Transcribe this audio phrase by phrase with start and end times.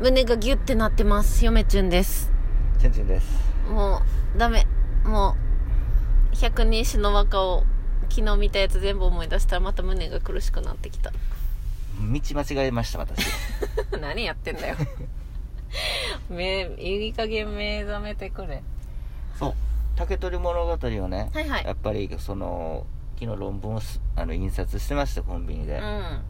[0.00, 1.44] 胸がギュッてなってます。
[1.44, 2.32] 嫁ちゅんです。
[2.78, 3.26] チェンチェンです。
[3.68, 4.00] も
[4.34, 4.66] うダメ。
[5.04, 5.36] も
[6.32, 7.64] う百人一首の和歌を
[8.08, 9.56] 昨日見たやつ全部思い出した。
[9.56, 11.10] らまた胸が苦しくなってきた。
[11.10, 11.16] 道
[12.00, 13.26] 間違えました私。
[14.00, 14.76] 何やってんだよ。
[16.30, 18.62] 目いい加減目覚めてくれ。
[19.38, 19.54] そう。
[19.96, 21.64] 竹取物語をね、はいはい。
[21.66, 22.86] やっぱりその
[23.18, 26.22] 昨日論文をすあの印刷してましたコンビニで、うん。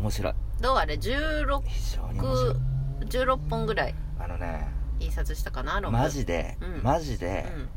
[0.00, 0.34] 面白い。
[0.60, 4.66] どうあれ？16非常に面白い16本ぐらいあのね
[5.00, 6.82] 印刷したかな論文マジで、うん。
[6.82, 7.68] マジで、うん。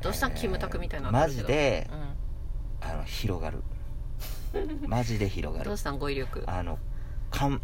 [0.00, 0.28] どうした？
[0.28, 3.62] ん、えーキムタクみたいになってるけどマジでうあの広がる。
[4.86, 5.98] マジで広がん、どうるしたん？
[5.98, 6.44] 語彙力。
[6.46, 6.78] あの
[7.30, 7.60] かん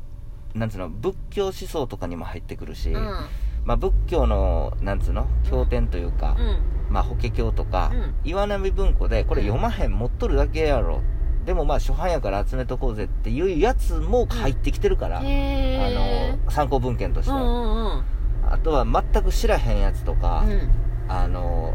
[0.54, 0.88] なんつうの？
[0.90, 3.26] 仏教思想とかにも入ってくるし、うん。
[3.64, 5.26] まあ、仏教のなんつうの？
[5.44, 6.58] 経典というか、うん。
[6.92, 8.14] まあ、法華経とか、うん。
[8.24, 11.00] 岩波文庫でこれ読まへん持っとるだけやろ
[11.44, 18.04] でもまあ初版やから集めとこうぜっていうやつも入ってきてるから、へえあの参考文献としては、うんうんうん。
[18.50, 20.70] あとは全く知らへんやつとか、うん。
[21.08, 21.74] あの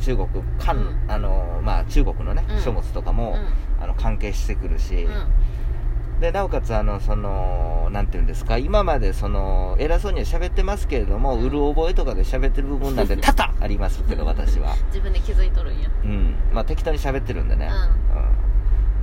[0.00, 1.04] 中国漢、うん。
[1.08, 2.60] あのまあ、中国のね、うん。
[2.60, 3.36] 書物とかも、
[3.80, 6.20] あの関係してくるし、うん。
[6.20, 14.74] でなおかつあのそのなんていうんですか今までその偉そうには喋ってますけれども、うる覚えとかで喋ってる部分なんて 多々ありますけど私は。
[14.86, 15.88] 自分で気づいとるんや。
[16.04, 16.34] うん。
[16.52, 17.70] まあ適当に喋ってるんでね、
[18.14, 18.33] ううん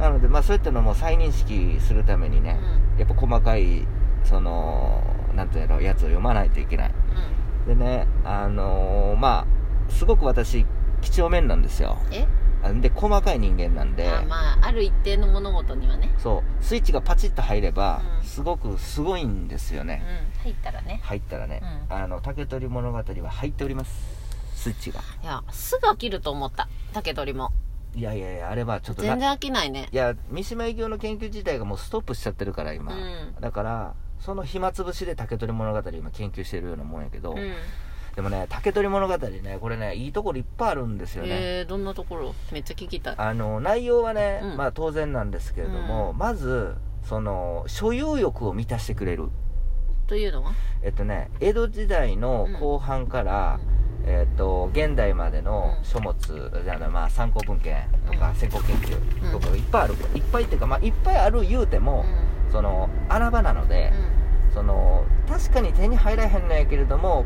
[0.02, 2.60] なのでまあそういったのも再認識するためにね、
[2.98, 3.88] やっぱ細かい
[4.24, 5.02] その
[5.36, 6.92] なんていうのやつを読まないといけない。
[7.68, 10.66] でねあのーまあすごく私
[11.02, 11.98] 几帳面なんですよ。
[12.12, 12.28] え？
[12.64, 14.10] あで細かい人間なんで。
[14.10, 16.12] あまあある一定の物事にはね。
[16.18, 16.64] そう。
[16.64, 18.28] スイッチがパチッと入れば、うん。
[18.28, 19.88] すごくすごいんですようん。
[19.88, 20.04] ね、
[20.44, 21.00] 入ったらね。
[21.04, 21.96] 入ったらね、うん。
[21.96, 23.92] あの竹取物語は入っております。
[24.56, 25.00] スイッチが。
[25.24, 26.68] いやすぐ飽きると思った。
[26.94, 27.52] 竹取も
[27.94, 29.89] いやいやいやあれはちょっとな全然飽きないね。
[29.92, 33.36] いや三島由紀夫の研究自体がもうストップしちゃってるから今、うん。
[33.39, 37.53] だからその暇つぶしで竹取物語今研究してるようなもんやけど、うん。
[38.16, 42.36] でもね竹取物語ねこれねいいところいっぱいあるんですよね、えー、どんなところ？
[42.52, 43.16] めっちゃ聞きたい。
[43.17, 44.58] あの内容はね、うん。
[44.58, 46.17] まあ当然なんですけれども、うん。
[46.17, 49.30] まずその所有欲を満たしてくれる。
[50.08, 50.54] というのは？
[50.83, 53.60] えっとね江戸時代の後半から、
[54.06, 55.86] えっと現代までのうん。
[55.86, 56.16] 書物、
[56.64, 57.76] じゃあまあ参考文献
[58.06, 58.36] とかうん。
[58.36, 62.06] 先行研究とかいっぱいある、いっぱいっていうかまあいっぱいある言うても、
[62.52, 63.94] その穴場なので、
[64.54, 67.26] その確かに手に入らへんのやけれども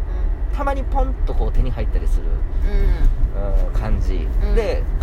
[0.54, 4.05] たまにポンとこう手に入ったりする、うん感じ、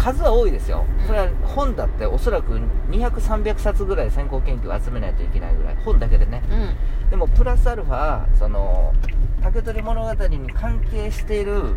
[0.03, 2.59] 数は多いですよ、うんそれは本だっておそらく
[2.91, 5.77] 200300冊ぐらい先行研究を集めないといけないぐらい。
[5.85, 6.43] 本だけでね。
[6.51, 6.61] うん。
[6.61, 6.71] うん
[7.11, 8.95] でもプラスアルファその
[9.43, 11.77] 竹取物語に関係している、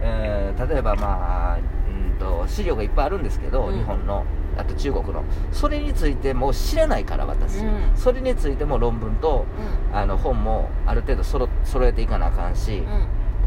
[0.00, 3.76] えー例えばまあうんと資料がいっぱいあるんですけど、うん。
[3.78, 4.24] 日本の
[4.56, 5.24] あと中国の。
[5.52, 7.96] それについても知らないから私、うん。
[7.96, 9.44] それについても論文と
[9.92, 12.82] あの本もある程度そろ揃えていかなあかんし、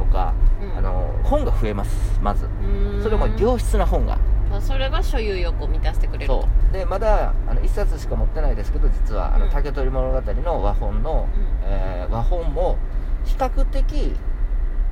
[0.03, 0.77] とか、うん。
[0.77, 2.45] あの本が増えますまず。
[2.45, 3.03] うん。
[3.03, 4.17] それも良質な本が。
[4.49, 6.41] まあそれが所有欲を満たしてくれると。
[6.41, 6.73] そう。
[6.73, 9.51] でまだあの1冊しか持ってないですけど実はあのうん。
[9.51, 11.45] 竹取物語の和本の、うん。
[11.63, 12.77] えー和本も
[13.25, 14.13] 比較的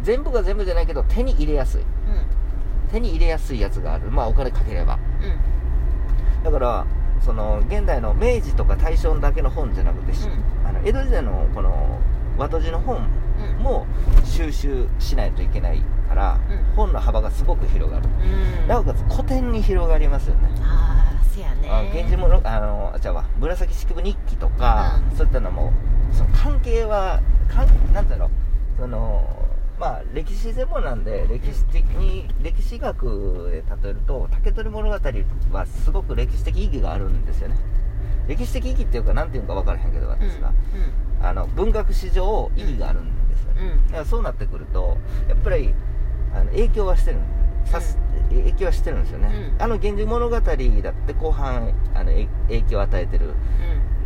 [0.03, 1.81] 全部が全部じゃないけど手に入れやすい。
[2.91, 4.09] 手に入れやすいやつがある。
[4.09, 4.99] まあお金かければ。
[5.19, 5.25] うん。
[5.25, 5.39] うん
[6.43, 6.85] だから
[7.21, 10.13] その現代の明治とか大正だけの本じゃなくて、
[10.65, 11.99] あの江戸時代のこの
[12.37, 13.03] 和とじの本うん
[13.59, 13.85] も
[14.25, 16.75] 収集しないといけないから、うん。
[16.75, 18.09] 本の幅がすごく広がる、
[18.61, 18.67] うん。
[18.67, 20.49] なおかつ古典に広がりますよね。
[20.61, 21.69] ああせやね。
[21.69, 25.17] あ源氏物あのじゃあわ紫式部日記とか、うん。
[25.17, 25.71] そういったのも
[26.11, 28.29] その関係はかんなんだろう。
[28.79, 29.47] その
[29.79, 34.93] まあ歴史専門なんで歴史的に歴史学で例えると竹取物語
[35.51, 37.55] はすごく歴史的意義があるんですよね。
[38.27, 40.13] 歴史的意義っていうか何ていうか分からへんけどうん。
[40.13, 40.51] 私は、
[41.21, 43.07] あの文学史上意義があるん
[43.45, 43.85] ですうんうん。
[43.87, 45.73] だからそうなってくるとやっぱり
[46.33, 47.17] あの影響はしてる。
[47.65, 49.61] さす、影響はしてるんですよね、うん。
[49.61, 53.33] あの「源氏物語」だって後半あのえ影響を与えてる、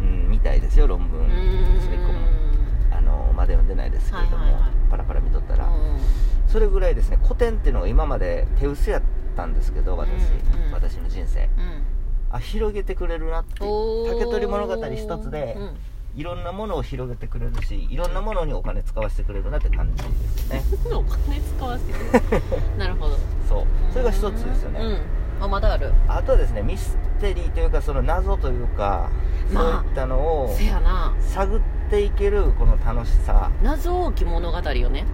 [0.01, 1.21] うん、みたいですよ論文。
[1.21, 1.25] うん。
[1.25, 1.29] う
[1.77, 2.19] んそれ以降も
[2.91, 4.71] あのまだ読んでないですけれども、はいはいはい。
[4.89, 5.73] パラパラ見とったら、うん
[6.47, 9.01] それぐらいですね古典っていうのが今まで手薄やっ
[9.35, 10.13] たんですけど私、う
[10.61, 10.71] んうん。
[10.71, 11.39] 私の人生。
[11.39, 11.49] うん。
[12.29, 15.69] あ広げてくれるなって竹取物語一つでうん
[16.15, 20.63] いろんなものを広げてくれるしいろんなものにお金使わせてくれるなって感じですね。
[20.93, 22.43] お金使わせてくれる。
[22.77, 23.17] なるほど。
[23.49, 23.65] そう。
[23.91, 25.43] それが一つですよね、うん。
[25.43, 25.91] あまだある。
[26.07, 29.09] あとはですねミステリーというかその謎というか、
[29.51, 31.13] まあそういったのをせやな。
[31.19, 35.05] 探っていけるこの楽しさ、謎多き物語よね。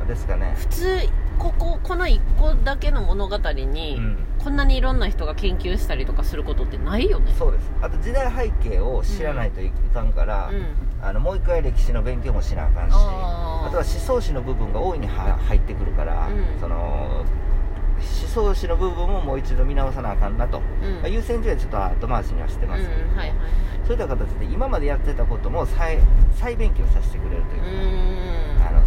[0.00, 0.52] うん、ですかね。
[0.56, 0.98] 普通
[1.38, 4.18] こここの1個だけの物語に、うん。
[4.38, 7.34] こんなにいろんな人が研究したりとかすることってないよね。
[7.36, 7.70] そうです。
[7.82, 10.64] あと時代背景を知らないといかんから、うん。
[11.00, 16.60] あのもう一回歴史の勉強もしなあかんしあとは思想史の部分が大いには入ってくるから、うん。
[16.60, 17.24] その
[17.98, 20.94] 思想史の部分ももう一度見直さなあかんなと、うん。
[21.00, 22.82] まあ優先順位はちょっと後回しにはしてうんます。
[22.88, 23.48] けども、はいはいはい。
[23.86, 25.98] そういった形で今までやってたことも再
[26.36, 27.78] 再勉強させてくれるといううか、ーん。
[27.78, 28.17] あの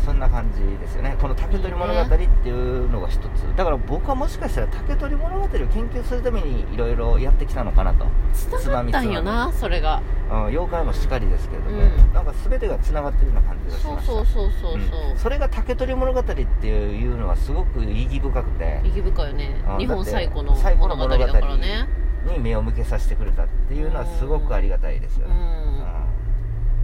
[0.05, 1.15] そんな感じですよね。
[1.21, 3.55] この竹取物語っていうのが一つ。
[3.55, 10.01] だから僕はもしかしたら竹取物語を研究するためにいろいろやってきたのかなと、つながったんよなそれが。
[10.31, 12.13] うん、妖怪もしっかりですけれども、うん。
[12.13, 14.13] なんか全てがつながってるような感じがしそうました。
[14.13, 14.89] そうそうそううん。
[15.15, 18.81] そそれが竹取物語っていうのはすごく意義深くて。
[18.83, 19.63] う意義深いよね。
[19.67, 21.87] あ日本最古の最古の物語だからね。
[22.25, 26.00] に目を向けさせてくれたっていうのはすごくありがたいですようね、ん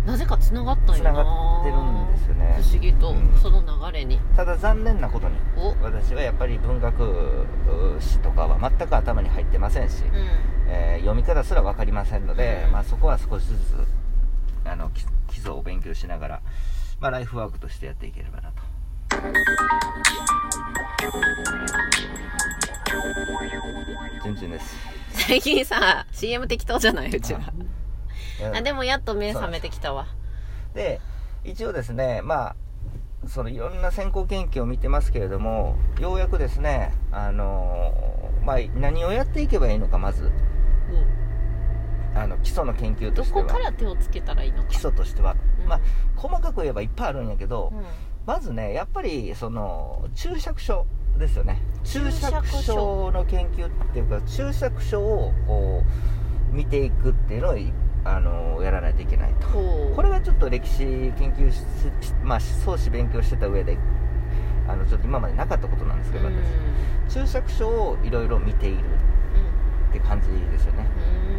[0.08, 1.12] なぜかつながったんよな。
[1.12, 2.60] つながってるんですよね。
[2.62, 3.38] 不思議と、うん。
[3.42, 3.62] その
[3.92, 4.18] 流れに。
[4.38, 5.36] ただ残念なことに
[5.84, 7.46] 私はやっぱり文学
[8.00, 10.04] 史とかは全く頭に入ってませんし、
[10.70, 12.72] えー読み方すら分かりませんので、うん。
[12.72, 13.88] まあ、そこは少しずつ
[14.66, 16.42] あの基基礎を勉強しながら、
[17.02, 18.62] まあ、ライフワークとしてやっていければなと。
[24.24, 24.76] 全然です
[25.12, 27.10] 最近さ CM 適当じゃない？
[27.10, 27.42] うちは
[28.44, 28.56] うん。
[28.56, 30.08] あでもやっと目覚めてきたわ。
[30.74, 31.00] で
[31.44, 32.56] 一応ですねまあ
[33.28, 40.32] そのいろんな先行研究を見てますけれどもようやくですねあのまあ何をやっていけばいいのかまず。
[42.16, 43.46] あの基礎の研究とどしては。
[43.46, 44.70] こから手をつけたらいいのか。
[44.70, 45.68] 基礎としては、うん。
[45.68, 45.80] まあ
[46.16, 47.84] 細かく言えばいっぱいあるんやけど、うん。
[48.26, 50.88] まずねやっぱりその注釈書
[51.20, 51.62] ですよね。
[51.84, 55.84] 注注釈釈書書の研究っていうか注釈書をこ
[56.52, 57.72] う見ていくっていうのをい
[58.08, 59.48] あのやらないといけないと。
[59.48, 61.62] これがちょっと歴史研究し、
[62.24, 63.78] まあ、思想史勉強してた上で
[64.68, 66.34] あのちょっと今までなかったことなんですけど、うん。
[67.08, 67.14] 私。
[67.14, 68.84] 注釈書をいろいろ見ている
[69.90, 70.86] って感じですよね。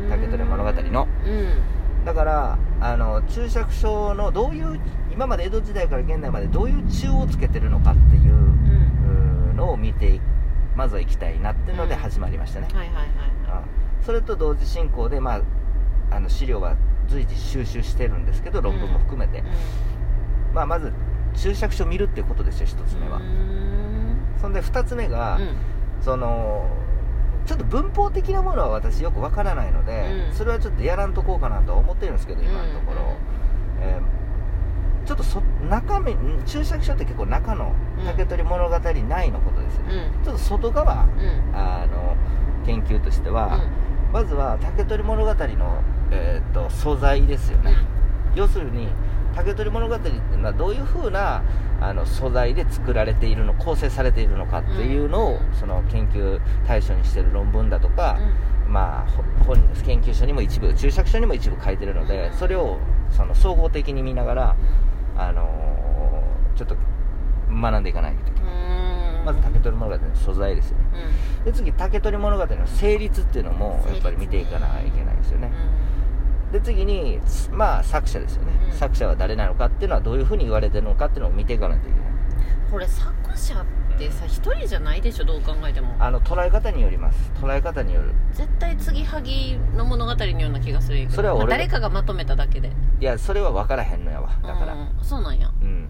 [0.05, 0.11] うん。
[0.11, 1.09] 竹取物語の。
[1.27, 2.05] うん。
[2.05, 4.81] だからあの注釈書のどういう
[5.13, 10.21] 今まで江戸時代から現代までどういう注をつけてるのかっていうのを見てい
[10.77, 12.69] まずは行きたいなっていうので始まりましたね、
[14.03, 15.43] それと同時進行で、まあ、
[16.11, 16.77] あの資料は
[17.09, 19.43] 随時収集してるんですけど論文も含めて、
[20.55, 20.93] まあ、まず
[21.35, 24.17] 注釈書を見るっていうことですよ1つ目は、うん。
[24.41, 25.57] そんで2つ目が、うん。
[26.03, 26.69] その
[27.47, 30.35] ちょっと文法的なものは私よくわからないので、うん。
[30.35, 33.17] それはちょっとやらんとこうかなとは思ってるんですけど今のところ、
[33.81, 34.19] えー
[35.09, 35.41] ちょっとそ
[35.71, 37.75] 中身ん注釈書って結構中の
[38.05, 40.23] 竹取物語内のことですよね、うん。
[40.23, 41.57] ちょっと外側うん。
[41.57, 42.15] あの
[42.67, 43.59] 研究としては、
[44.13, 47.77] まずは竹取物語の、えー、と素材ですよね、
[48.35, 48.89] 要するに
[49.35, 51.43] 竹取物語っていうのはどういうふうな
[51.81, 55.55] あの素材で作られているの構成されているのかっていうのを、うん。
[55.55, 58.19] その研究対象にしている論文だとか、
[58.67, 62.79] まあほ本研究書にも一部注釈書にも一部書いてるのでそれを
[63.11, 64.57] その総合的に見ながら、
[65.17, 66.77] あのーちょっと
[67.49, 68.53] 学んでいかないといけない、
[69.21, 69.25] うん。
[69.25, 70.85] まず竹取物語の素材ですよね。
[71.39, 71.45] うん。
[71.45, 75.53] で次竹取物語の成立っていうのもやっぱり見ていかなきゃいけないですよね
[76.53, 77.21] で次に
[77.53, 78.77] まあ作者ですよね、うん。
[78.77, 82.09] 作者は誰なのかっていうのはどういうふうに言われてるのかっていうのを見ていかないといけない。
[82.71, 85.95] これ作者ってさ一人じゃないでしょどう考えても。
[85.99, 87.33] あの捉え方によります。
[87.41, 88.13] 捉え方による。
[88.33, 92.73] 絶対継ぎはぎの物語のような気がするそれは俺がまあ誰かがまとめただけで。
[93.01, 94.31] いやそれは分からへんのやわ。
[94.43, 94.75] だから。
[94.75, 95.51] うんそうなんや。
[95.63, 95.89] うん。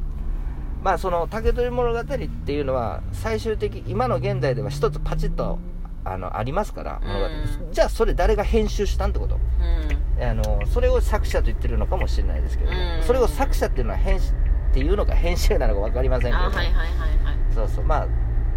[0.83, 5.59] まあその竹取物語っていうのは最終的今の現代では一つパチッと
[6.05, 9.37] あのありますから物語、うんじゃあそれ誰が編集したんってこと？
[9.37, 10.23] うん。
[10.23, 13.03] あのそれを作者と言ってるのかもしれないですけど、うん。
[13.03, 14.35] それを作者っていうのは編集っ
[14.73, 17.85] ていうのか編集なのか分かりませんけど、あはいはいはいはいそうそう。
[17.85, 18.09] まあ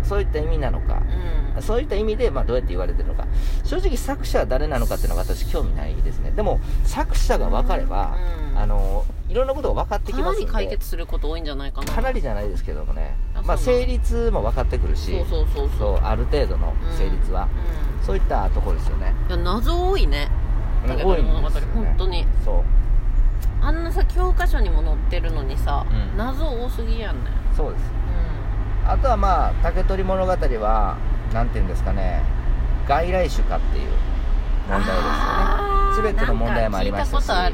[0.04, 1.02] そういった意味なのか、
[1.56, 1.62] うん。
[1.62, 3.28] そういった意味で、まあ、どうやって言われてるのか。
[3.64, 6.32] 正直作者は誰なのかっていうのは私興味ないですね。
[6.32, 8.18] でも作者が分かれば、
[8.52, 8.58] うん。
[8.58, 10.52] あのいろんなことが分かってきかますんで。
[10.52, 11.92] なり解決すること多いんじゃないかな。
[11.94, 17.48] かなりじゃないですけどもねまあ成立も分かってくるしそうそうそうそそううある程度の成立は、
[18.02, 19.14] うそういったところですよね。
[19.28, 20.30] んいや謎多いね。
[20.88, 22.26] だけど多いんですよ、ね、本当に。
[22.44, 22.64] そう。
[23.62, 26.18] あんなさ教科書にも載ってるのにさ、うん。
[26.18, 27.32] 謎多すぎやんね。
[27.56, 27.84] そうです。
[28.88, 30.98] あとはまあ竹取物語は
[31.34, 32.24] なんていうんですかね。
[32.88, 33.92] 外来種かっていう
[34.68, 34.94] 問題で
[35.96, 36.16] すよね。
[36.16, 37.26] 全ての問題もありましたし。
[37.26, 37.36] そう。
[37.36, 37.50] あ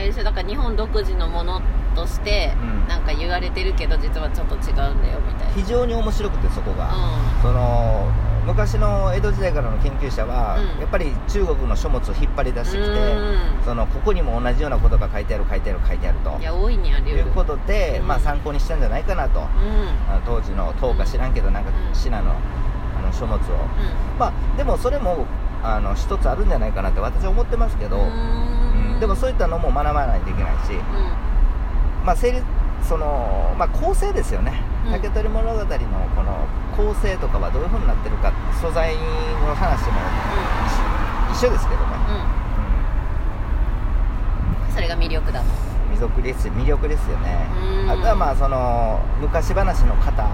[0.00, 1.60] れでしょだから日本独自のもの
[1.94, 2.88] としてうん。
[2.88, 5.54] なんか言われてるけど実はちょっと違うんだよみたいな。
[5.54, 8.10] 非常に面白くてそこが、うその
[8.46, 10.80] 昔の江戸時代からの研究者は、うん。
[10.80, 16.38] やっぱり中国の書物を引っ張り出してきて、うんそのここにも同じようなことが書いてある書いてある書いてあると。
[16.38, 18.08] んいや大いにあるよいうことで、うん。
[18.08, 19.46] まあ、参考にしたんじゃないかなと、うん。
[20.08, 21.94] あの当時の唐か知らんけどなんかうん。
[21.94, 22.34] 信濃の
[22.98, 23.38] あの書物を、
[24.18, 25.26] まあでもそれも
[25.62, 28.59] あの一つあるんじゃないかなって私は思ってますけど、うん
[29.00, 30.76] でもそういったのも学ばないといけないし、う
[32.04, 32.44] まあ、成立
[32.86, 34.92] その、まあ、構成ですよね、うん。
[34.92, 40.00] 竹取物語のこの構成とかはどういう風になってるか素材の話も
[41.32, 41.96] 一緒ですけどね、
[44.74, 45.46] それが魅力だと。
[45.90, 47.46] うん、魅力です魅力ですよね、
[47.84, 47.90] うん。
[47.90, 50.24] あとはまあその昔話の型。
[50.24, 50.26] う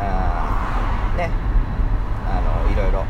[0.00, 1.30] あーね。
[2.26, 3.04] あのいろいろ。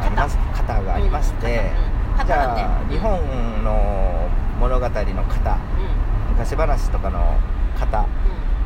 [0.00, 0.38] あります。
[0.56, 1.89] 型がありまして、うん
[2.26, 3.18] じゃあ、日本
[3.64, 6.32] の物語の型うん。
[6.32, 7.38] 昔話とかの
[7.78, 8.06] 型う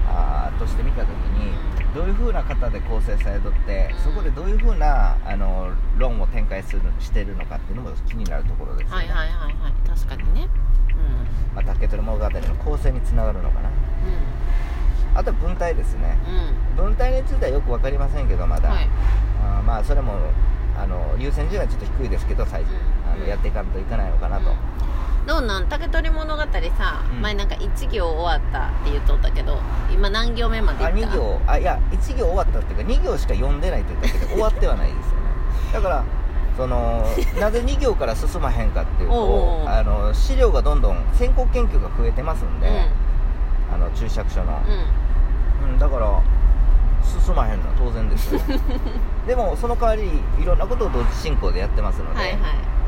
[0.07, 1.53] あーとして見た時に
[1.95, 3.99] どういう風な型で構成されとってうん。
[4.01, 9.89] そこでどういう風なあの論を展開するしてるのかっていうのも気になるところですよね、んはいはいはいはい。
[9.89, 10.49] 確かにね。
[11.55, 13.69] まあ、竹取物語の構成につながるのかな。
[13.69, 13.73] う
[15.15, 16.19] あとは文体ですね。
[16.77, 16.87] んうん。
[16.89, 18.89] 文体についてはよく分かりませんけどまだ、はい。
[19.45, 20.15] あーまあそれも
[20.79, 23.13] あの優先順位はちょっと低いですけど最初、うん。
[23.13, 24.51] あのやっていかんといかないのかなと、
[25.27, 25.69] どうなん？
[25.69, 26.49] 竹取物語さ、
[27.11, 27.23] うん。
[27.23, 29.59] 前なんか1行終わったって言っとったけど
[29.93, 31.41] 今何行目まであいった？2行。
[31.47, 35.07] あいや1行終わったっていうか2行しか読んでないって言ったけど 終わってはないですよね。
[35.73, 36.05] だから
[36.57, 37.05] その
[37.41, 42.69] なぜ2行から進まへんかっていうとあの資料がどんどん先行研究が増えてますんで、
[43.73, 44.61] あの注釈書の、
[45.63, 45.71] うん。
[45.71, 46.21] うん、だから
[47.05, 48.41] 進まへんのは当然ですよ
[49.27, 52.39] でもその代わりいろんなことを同時進行でやってますので、はいはい。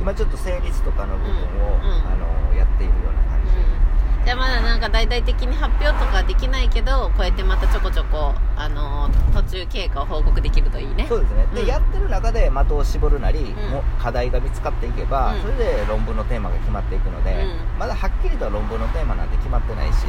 [0.00, 1.36] 今ちょっと成立とかの部分を、
[1.82, 3.86] うんうんあのやっているような感じ、うん
[4.26, 11.06] じゃあまだなんか大々的に発表とかはできないけどこうやってまたちょこちょこあの途中経過を報告できるといいね。
[11.08, 11.46] そうですね。
[11.54, 11.66] で、うん。
[11.68, 13.70] やってる中で的を絞るなり、ん。
[13.70, 15.42] もう課題が見つかっていけば、うん。
[15.42, 17.78] それで論文のテーマが決まっていくので、うん。
[17.78, 20.06] まだはっきりとは論文のテーマなんて決まってないし、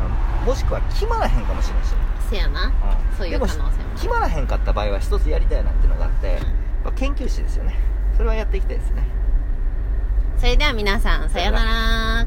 [0.00, 0.06] うん。
[0.06, 1.94] うんもしくは決まらへんかもしれないし、
[2.30, 2.66] せやな。
[2.66, 2.72] うん。
[3.16, 3.70] そういう可能性も。
[3.70, 6.38] で決まらへんかった場合は一つやりたいなっていうのがあって、
[6.86, 6.92] うん。
[6.94, 7.76] 研究室ですよね。
[8.16, 9.02] それはやっていきたいですね。
[10.38, 12.26] それでは皆さんさようなら